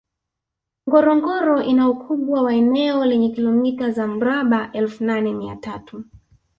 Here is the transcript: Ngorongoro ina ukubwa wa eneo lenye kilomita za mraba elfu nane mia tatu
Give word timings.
Ngorongoro 0.87 1.57
ina 1.61 1.87
ukubwa 1.89 2.41
wa 2.41 2.53
eneo 2.53 3.05
lenye 3.05 3.29
kilomita 3.29 3.91
za 3.91 4.07
mraba 4.07 4.69
elfu 4.71 5.03
nane 5.03 5.33
mia 5.33 5.55
tatu 5.55 6.03